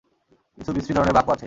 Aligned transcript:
কিছু 0.57 0.71
বিশ্রী 0.73 0.93
ধরণের 0.93 1.15
বাঁকও 1.17 1.31
আছে। 1.31 1.39